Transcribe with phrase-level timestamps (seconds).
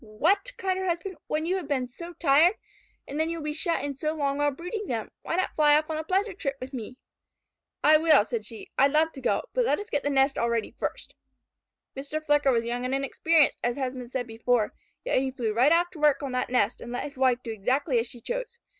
[0.03, 1.17] "What?" cried her husband.
[1.27, 2.55] "When you have been so tired?
[3.07, 5.11] And then you will be shut in so long while brooding them.
[5.21, 6.97] Why not fly off on a pleasure trip with me?"
[7.83, 8.71] "I will," said she.
[8.79, 9.43] "I'd love to go.
[9.53, 11.13] But let us get the nest all ready first."
[11.95, 12.25] Mr.
[12.25, 14.73] Flicker was young and inexperienced, as has been said before,
[15.05, 17.51] yet he flew right off to work on that nest and let his wife do
[17.51, 18.57] exactly as she chose.